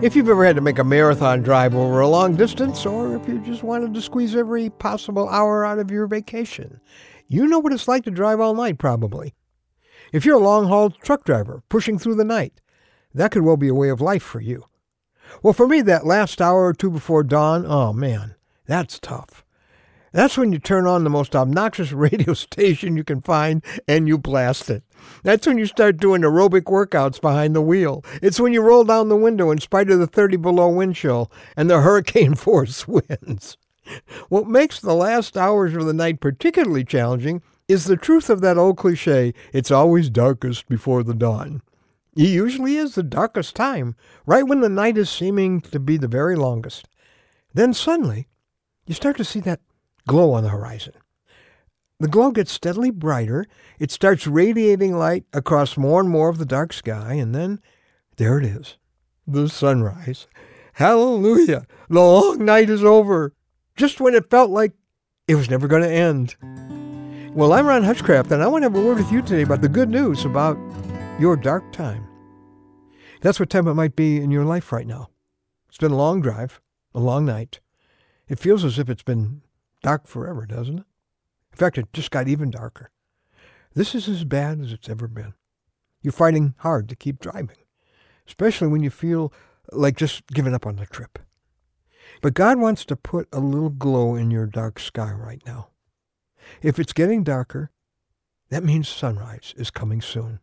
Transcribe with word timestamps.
If 0.00 0.14
you've 0.14 0.28
ever 0.28 0.44
had 0.44 0.54
to 0.54 0.62
make 0.62 0.78
a 0.78 0.84
marathon 0.84 1.42
drive 1.42 1.74
over 1.74 1.98
a 1.98 2.08
long 2.08 2.36
distance, 2.36 2.86
or 2.86 3.16
if 3.16 3.26
you 3.26 3.40
just 3.40 3.64
wanted 3.64 3.92
to 3.94 4.00
squeeze 4.00 4.36
every 4.36 4.70
possible 4.70 5.28
hour 5.28 5.64
out 5.64 5.80
of 5.80 5.90
your 5.90 6.06
vacation, 6.06 6.80
you 7.26 7.48
know 7.48 7.58
what 7.58 7.72
it's 7.72 7.88
like 7.88 8.04
to 8.04 8.12
drive 8.12 8.38
all 8.38 8.54
night, 8.54 8.78
probably. 8.78 9.34
If 10.12 10.24
you're 10.24 10.36
a 10.36 10.38
long 10.38 10.68
haul 10.68 10.90
truck 10.90 11.24
driver 11.24 11.64
pushing 11.68 11.98
through 11.98 12.14
the 12.14 12.24
night, 12.24 12.60
that 13.12 13.32
could 13.32 13.42
well 13.42 13.56
be 13.56 13.66
a 13.66 13.74
way 13.74 13.88
of 13.88 14.00
life 14.00 14.22
for 14.22 14.40
you. 14.40 14.66
Well, 15.42 15.52
for 15.52 15.66
me, 15.66 15.80
that 15.82 16.06
last 16.06 16.40
hour 16.40 16.66
or 16.66 16.74
two 16.74 16.92
before 16.92 17.24
dawn, 17.24 17.66
oh 17.66 17.92
man, 17.92 18.36
that's 18.66 19.00
tough. 19.00 19.44
That's 20.12 20.38
when 20.38 20.52
you 20.52 20.58
turn 20.58 20.86
on 20.86 21.04
the 21.04 21.10
most 21.10 21.36
obnoxious 21.36 21.92
radio 21.92 22.34
station 22.34 22.96
you 22.96 23.04
can 23.04 23.20
find 23.20 23.64
and 23.86 24.08
you 24.08 24.18
blast 24.18 24.70
it. 24.70 24.82
That's 25.22 25.46
when 25.46 25.58
you 25.58 25.66
start 25.66 25.98
doing 25.98 26.22
aerobic 26.22 26.62
workouts 26.62 27.20
behind 27.20 27.54
the 27.54 27.60
wheel. 27.60 28.04
It's 28.22 28.40
when 28.40 28.52
you 28.52 28.62
roll 28.62 28.84
down 28.84 29.08
the 29.08 29.16
window 29.16 29.50
in 29.50 29.58
spite 29.58 29.90
of 29.90 29.98
the 29.98 30.06
30 30.06 30.36
below 30.38 30.68
wind 30.68 30.96
chill 30.96 31.30
and 31.56 31.70
the 31.70 31.80
hurricane 31.82 32.34
force 32.34 32.86
winds. 32.88 33.56
What 34.28 34.46
makes 34.46 34.80
the 34.80 34.94
last 34.94 35.36
hours 35.36 35.74
of 35.74 35.86
the 35.86 35.94
night 35.94 36.20
particularly 36.20 36.84
challenging 36.84 37.42
is 37.68 37.84
the 37.84 37.96
truth 37.96 38.30
of 38.30 38.40
that 38.40 38.58
old 38.58 38.76
cliche 38.76 39.34
it's 39.52 39.70
always 39.70 40.10
darkest 40.10 40.68
before 40.68 41.02
the 41.02 41.14
dawn. 41.14 41.62
It 42.16 42.28
usually 42.28 42.76
is 42.76 42.94
the 42.94 43.02
darkest 43.02 43.54
time, 43.54 43.94
right 44.26 44.42
when 44.42 44.60
the 44.60 44.68
night 44.68 44.98
is 44.98 45.08
seeming 45.08 45.60
to 45.60 45.78
be 45.78 45.96
the 45.96 46.08
very 46.08 46.34
longest. 46.34 46.88
Then 47.54 47.72
suddenly, 47.72 48.26
you 48.86 48.94
start 48.94 49.16
to 49.18 49.24
see 49.24 49.40
that 49.40 49.60
glow 50.08 50.32
on 50.32 50.42
the 50.42 50.48
horizon. 50.48 50.94
The 52.00 52.08
glow 52.08 52.32
gets 52.32 52.50
steadily 52.50 52.90
brighter. 52.90 53.46
It 53.78 53.92
starts 53.92 54.26
radiating 54.26 54.96
light 54.96 55.24
across 55.32 55.76
more 55.76 56.00
and 56.00 56.10
more 56.10 56.28
of 56.28 56.38
the 56.38 56.46
dark 56.46 56.72
sky, 56.72 57.14
and 57.14 57.32
then 57.32 57.60
there 58.16 58.38
it 58.38 58.44
is 58.44 58.76
the 59.26 59.48
sunrise. 59.48 60.26
Hallelujah! 60.74 61.66
The 61.88 62.00
long 62.00 62.44
night 62.44 62.70
is 62.70 62.82
over, 62.82 63.34
just 63.76 64.00
when 64.00 64.14
it 64.14 64.30
felt 64.30 64.50
like 64.50 64.72
it 65.26 65.34
was 65.34 65.50
never 65.50 65.68
going 65.68 65.82
to 65.82 65.90
end. 65.90 66.36
Well, 67.34 67.52
I'm 67.52 67.66
Ron 67.66 67.84
Hutchcraft, 67.84 68.32
and 68.32 68.42
I 68.42 68.46
want 68.46 68.62
to 68.62 68.70
have 68.70 68.76
a 68.76 68.80
word 68.80 68.98
with 68.98 69.12
you 69.12 69.20
today 69.20 69.42
about 69.42 69.60
the 69.60 69.68
good 69.68 69.90
news 69.90 70.24
about 70.24 70.56
your 71.20 71.36
dark 71.36 71.70
time. 71.72 72.06
That's 73.20 73.38
what 73.38 73.50
time 73.50 73.68
it 73.68 73.74
might 73.74 73.96
be 73.96 74.16
in 74.18 74.30
your 74.30 74.44
life 74.44 74.72
right 74.72 74.86
now. 74.86 75.10
It's 75.68 75.78
been 75.78 75.92
a 75.92 75.96
long 75.96 76.22
drive, 76.22 76.60
a 76.94 77.00
long 77.00 77.26
night. 77.26 77.60
It 78.28 78.38
feels 78.38 78.64
as 78.64 78.78
if 78.78 78.88
it's 78.88 79.02
been 79.02 79.42
dark 79.82 80.06
forever, 80.06 80.46
doesn't 80.46 80.78
it? 80.78 80.86
In 81.52 81.58
fact, 81.58 81.78
it 81.78 81.92
just 81.92 82.10
got 82.10 82.28
even 82.28 82.50
darker. 82.50 82.90
This 83.74 83.94
is 83.94 84.08
as 84.08 84.24
bad 84.24 84.60
as 84.60 84.72
it's 84.72 84.88
ever 84.88 85.08
been. 85.08 85.34
You're 86.02 86.12
fighting 86.12 86.54
hard 86.58 86.88
to 86.88 86.96
keep 86.96 87.18
driving, 87.18 87.56
especially 88.26 88.68
when 88.68 88.82
you 88.82 88.90
feel 88.90 89.32
like 89.72 89.96
just 89.96 90.26
giving 90.28 90.54
up 90.54 90.66
on 90.66 90.76
the 90.76 90.86
trip. 90.86 91.18
But 92.22 92.34
God 92.34 92.58
wants 92.58 92.84
to 92.86 92.96
put 92.96 93.28
a 93.32 93.40
little 93.40 93.70
glow 93.70 94.14
in 94.14 94.30
your 94.30 94.46
dark 94.46 94.78
sky 94.78 95.12
right 95.12 95.42
now. 95.46 95.68
If 96.62 96.78
it's 96.78 96.92
getting 96.92 97.22
darker, 97.22 97.70
that 98.50 98.64
means 98.64 98.88
sunrise 98.88 99.54
is 99.56 99.70
coming 99.70 100.00
soon. 100.00 100.40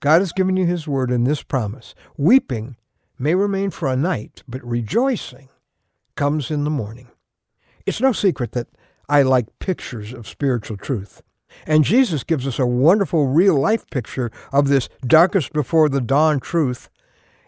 God 0.00 0.20
has 0.20 0.32
given 0.32 0.56
you 0.56 0.66
his 0.66 0.88
word 0.88 1.10
in 1.10 1.24
this 1.24 1.42
promise. 1.42 1.94
Weeping 2.16 2.76
may 3.18 3.34
remain 3.34 3.70
for 3.70 3.88
a 3.88 3.96
night, 3.96 4.42
but 4.48 4.64
rejoicing 4.64 5.48
comes 6.16 6.50
in 6.50 6.64
the 6.64 6.70
morning. 6.70 7.08
It's 7.88 8.02
no 8.02 8.12
secret 8.12 8.52
that 8.52 8.66
I 9.08 9.22
like 9.22 9.58
pictures 9.60 10.12
of 10.12 10.28
spiritual 10.28 10.76
truth. 10.76 11.22
And 11.66 11.86
Jesus 11.86 12.22
gives 12.22 12.46
us 12.46 12.58
a 12.58 12.66
wonderful 12.66 13.28
real 13.28 13.58
life 13.58 13.88
picture 13.88 14.30
of 14.52 14.68
this 14.68 14.90
darkest 15.06 15.54
before 15.54 15.88
the 15.88 16.02
dawn 16.02 16.38
truth 16.38 16.90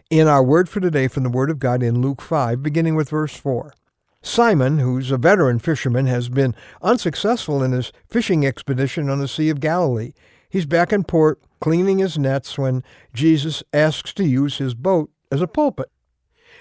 in 0.09 0.27
our 0.27 0.41
word 0.41 0.67
for 0.67 0.79
today 0.79 1.07
from 1.07 1.21
the 1.21 1.29
Word 1.29 1.51
of 1.51 1.59
God 1.59 1.83
in 1.83 2.01
Luke 2.01 2.23
5, 2.23 2.63
beginning 2.63 2.95
with 2.95 3.11
verse 3.11 3.35
4. 3.35 3.75
Simon, 4.23 4.79
who's 4.79 5.11
a 5.11 5.17
veteran 5.17 5.59
fisherman, 5.59 6.07
has 6.07 6.27
been 6.27 6.55
unsuccessful 6.81 7.61
in 7.61 7.71
his 7.71 7.91
fishing 8.09 8.43
expedition 8.43 9.11
on 9.11 9.19
the 9.19 9.27
Sea 9.27 9.49
of 9.49 9.59
Galilee. 9.59 10.13
He's 10.49 10.65
back 10.65 10.91
in 10.91 11.03
port 11.03 11.39
cleaning 11.59 11.99
his 11.99 12.17
nets 12.17 12.57
when 12.57 12.83
Jesus 13.13 13.61
asks 13.73 14.11
to 14.13 14.23
use 14.23 14.57
his 14.57 14.73
boat 14.73 15.11
as 15.31 15.39
a 15.39 15.45
pulpit. 15.45 15.91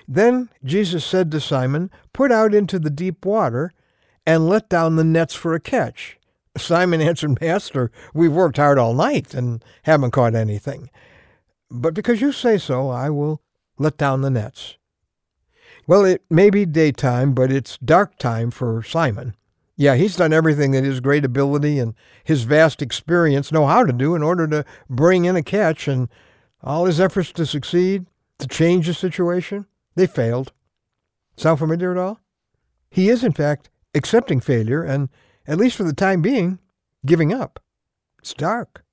Then 0.07 0.49
Jesus 0.65 1.05
said 1.05 1.31
to 1.31 1.41
Simon, 1.41 1.89
Put 2.13 2.33
out 2.33 2.53
into 2.53 2.81
the 2.81 2.91
deep 2.91 3.25
water 3.25 3.71
and 4.31 4.49
let 4.49 4.69
down 4.69 4.95
the 4.95 5.03
nets 5.03 5.35
for 5.35 5.55
a 5.55 5.61
catch. 5.61 6.17
Simon 6.57 7.01
answered, 7.01 7.41
Master, 7.41 7.91
we've 8.15 8.31
worked 8.31 8.59
hard 8.59 8.79
all 8.79 8.95
night 8.95 9.35
and 9.35 9.65
haven't 9.83 10.13
caught 10.13 10.37
anything. 10.37 10.89
But 11.69 11.95
because 11.95 12.21
you 12.21 12.31
say 12.31 12.57
so, 12.57 12.91
I 12.91 13.11
will 13.11 13.43
let 13.77 13.97
down 13.97 14.21
the 14.21 14.31
nets. 14.31 14.77
Well, 15.89 16.05
it 16.05 16.23
may 16.31 16.49
be 16.49 16.65
daytime, 16.65 17.35
but 17.35 17.51
it's 17.51 17.77
dark 17.79 18.19
time 18.19 18.53
for 18.53 18.85
Simon. 18.85 19.35
Yeah, 19.75 19.97
he's 19.97 20.15
done 20.15 20.33
everything 20.33 20.71
that 20.73 20.85
his 20.85 21.01
great 21.01 21.25
ability 21.25 21.81
and 21.81 21.95
his 22.23 22.45
vast 22.45 22.83
experience 22.83 23.51
know 23.51 23.67
how 23.67 23.83
to 23.83 23.93
do 23.93 24.15
in 24.15 24.23
order 24.23 24.47
to 24.47 24.65
bring 24.89 25.25
in 25.25 25.35
a 25.35 25.43
catch, 25.43 25.89
and 25.89 26.09
all 26.63 26.85
his 26.85 27.01
efforts 27.01 27.33
to 27.33 27.47
succeed, 27.47 28.07
to 28.39 28.47
change 28.47 28.87
the 28.87 28.95
situation, 28.95 29.67
they 29.97 30.07
failed. 30.07 30.53
Sound 31.37 31.59
familiar 31.59 31.91
at 31.91 31.99
all? 31.99 32.21
He 32.91 33.09
is, 33.09 33.25
in 33.25 33.33
fact, 33.33 33.71
accepting 33.95 34.41
failure 34.41 34.83
and, 34.83 35.09
at 35.47 35.59
least 35.59 35.77
for 35.77 35.85
the 35.85 35.93
time 35.93 36.23
being, 36.23 36.59
giving 37.05 37.33
up. 37.33 37.61
It's 38.19 38.35
dark. 38.35 38.85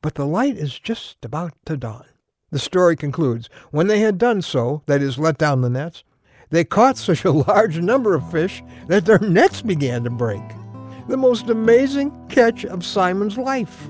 But 0.00 0.14
the 0.14 0.26
light 0.26 0.56
is 0.56 0.78
just 0.78 1.24
about 1.24 1.54
to 1.66 1.76
dawn. 1.76 2.06
The 2.50 2.58
story 2.58 2.96
concludes 2.96 3.48
When 3.70 3.86
they 3.86 4.00
had 4.00 4.18
done 4.18 4.42
so, 4.42 4.82
that 4.86 5.02
is, 5.02 5.18
let 5.18 5.38
down 5.38 5.62
the 5.62 5.70
nets, 5.70 6.04
they 6.50 6.64
caught 6.64 6.96
such 6.96 7.24
a 7.24 7.32
large 7.32 7.78
number 7.78 8.14
of 8.14 8.30
fish 8.30 8.62
that 8.88 9.06
their 9.06 9.18
nets 9.18 9.62
began 9.62 10.04
to 10.04 10.10
break. 10.10 10.42
The 11.08 11.16
most 11.16 11.50
amazing 11.50 12.12
catch 12.28 12.64
of 12.64 12.84
Simon's 12.84 13.36
life. 13.36 13.88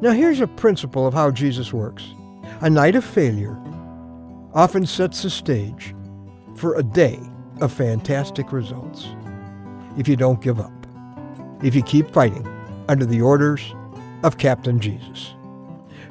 Now, 0.00 0.10
here's 0.10 0.40
a 0.40 0.46
principle 0.46 1.06
of 1.06 1.14
how 1.14 1.30
Jesus 1.30 1.72
works 1.72 2.04
a 2.60 2.70
night 2.70 2.96
of 2.96 3.04
failure 3.04 3.56
often 4.54 4.86
sets 4.86 5.22
the 5.22 5.30
stage 5.30 5.94
for 6.56 6.76
a 6.76 6.82
day 6.82 7.20
of 7.60 7.72
fantastic 7.72 8.52
results 8.52 9.08
if 9.96 10.08
you 10.08 10.16
don't 10.16 10.40
give 10.40 10.60
up, 10.60 10.72
if 11.62 11.74
you 11.74 11.82
keep 11.82 12.10
fighting 12.10 12.46
under 12.88 13.04
the 13.04 13.20
orders 13.20 13.74
of 14.22 14.38
Captain 14.38 14.80
Jesus. 14.80 15.34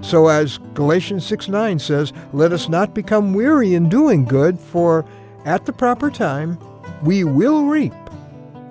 So 0.01 0.27
as 0.27 0.57
Galatians 0.73 1.25
6 1.25 1.47
9 1.47 1.79
says, 1.79 2.13
let 2.33 2.51
us 2.51 2.69
not 2.69 2.93
become 2.93 3.33
weary 3.33 3.73
in 3.73 3.89
doing 3.89 4.25
good, 4.25 4.59
for 4.59 5.05
at 5.45 5.65
the 5.65 5.73
proper 5.73 6.09
time 6.11 6.59
we 7.03 7.23
will 7.23 7.65
reap 7.65 7.93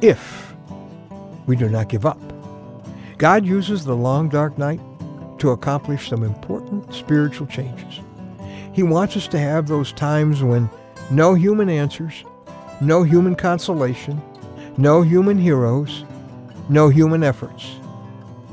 if 0.00 0.54
we 1.46 1.56
do 1.56 1.68
not 1.68 1.88
give 1.88 2.06
up. 2.06 2.20
God 3.18 3.46
uses 3.46 3.84
the 3.84 3.96
long 3.96 4.28
dark 4.28 4.58
night 4.58 4.80
to 5.38 5.50
accomplish 5.50 6.08
some 6.08 6.22
important 6.22 6.92
spiritual 6.94 7.46
changes. 7.46 8.00
He 8.72 8.82
wants 8.82 9.16
us 9.16 9.28
to 9.28 9.38
have 9.38 9.68
those 9.68 9.92
times 9.92 10.42
when 10.42 10.68
no 11.10 11.34
human 11.34 11.68
answers, 11.68 12.24
no 12.80 13.02
human 13.02 13.34
consolation, 13.34 14.20
no 14.76 15.02
human 15.02 15.38
heroes, 15.38 16.04
no 16.68 16.88
human 16.88 17.22
efforts 17.22 17.76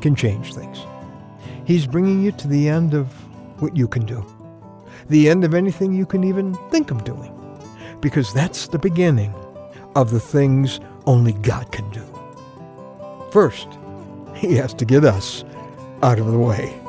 can 0.01 0.15
change 0.15 0.53
things. 0.53 0.79
He's 1.65 1.87
bringing 1.87 2.23
you 2.23 2.31
to 2.33 2.47
the 2.47 2.67
end 2.67 2.93
of 2.93 3.07
what 3.61 3.75
you 3.75 3.87
can 3.87 4.05
do, 4.05 4.25
the 5.09 5.29
end 5.29 5.43
of 5.43 5.53
anything 5.53 5.93
you 5.93 6.05
can 6.05 6.23
even 6.23 6.53
think 6.69 6.91
of 6.91 7.03
doing, 7.03 7.33
because 8.01 8.33
that's 8.33 8.67
the 8.67 8.79
beginning 8.79 9.33
of 9.95 10.11
the 10.11 10.19
things 10.19 10.79
only 11.05 11.33
God 11.33 11.71
can 11.71 11.89
do. 11.91 12.05
First, 13.31 13.67
He 14.35 14.55
has 14.55 14.73
to 14.75 14.85
get 14.85 15.05
us 15.05 15.43
out 16.03 16.19
of 16.19 16.27
the 16.27 16.37
way. 16.37 16.80